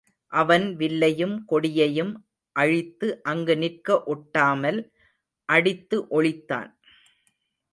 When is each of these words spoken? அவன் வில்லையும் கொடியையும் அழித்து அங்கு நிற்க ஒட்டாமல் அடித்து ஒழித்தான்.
அவன் 0.33 0.65
வில்லையும் 0.75 1.35
கொடியையும் 1.45 2.13
அழித்து 2.55 3.07
அங்கு 3.23 3.55
நிற்க 3.57 3.97
ஒட்டாமல் 4.07 4.79
அடித்து 5.49 5.99
ஒழித்தான். 6.11 6.71